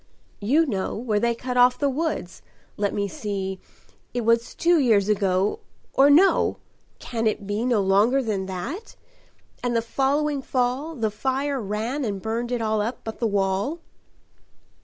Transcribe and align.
"You 0.39 0.65
know 0.65 0.95
where 0.95 1.19
they 1.19 1.35
cut 1.35 1.57
off 1.57 1.77
the 1.77 1.87
woods 1.87 2.41
let 2.75 2.91
me 2.91 3.07
see 3.07 3.59
It 4.15 4.21
was 4.25 4.55
two 4.55 4.79
years 4.79 5.07
ago 5.07 5.59
or 5.93 6.09
no! 6.09 6.57
can 6.97 7.27
it 7.27 7.45
be 7.45 7.63
No 7.65 7.81
longer 7.81 8.23
than 8.23 8.47
that? 8.47 8.95
and 9.61 9.75
the 9.75 9.81
following 9.83 10.41
fall 10.41 10.95
The 10.95 11.11
fire 11.11 11.61
ran 11.61 12.03
and 12.03 12.19
burned 12.19 12.51
it 12.51 12.63
all 12.63 12.81
up 12.81 13.03
but 13.03 13.19
the 13.19 13.27
wall." 13.27 13.77